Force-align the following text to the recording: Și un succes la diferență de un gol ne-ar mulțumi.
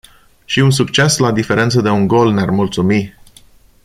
Și 0.45 0.59
un 0.59 0.71
succes 0.71 1.17
la 1.17 1.31
diferență 1.31 1.81
de 1.81 1.89
un 1.89 2.07
gol 2.07 2.31
ne-ar 2.31 2.49
mulțumi. 2.49 3.15